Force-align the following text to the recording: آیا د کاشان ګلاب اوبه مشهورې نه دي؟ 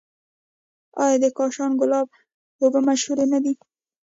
آیا 1.03 1.15
د 1.23 1.25
کاشان 1.37 1.71
ګلاب 1.81 2.07
اوبه 2.61 2.79
مشهورې 2.87 3.25
نه 3.33 3.39
دي؟ 3.43 3.53